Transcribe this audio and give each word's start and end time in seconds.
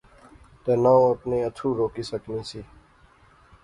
تہ 0.63 0.71
نہ 0.83 0.91
او 0.97 1.03
اپنے 1.15 1.37
اتھرو 1.47 1.69
روکی 1.79 2.03
سکنی 2.11 2.39
سی 2.49 2.61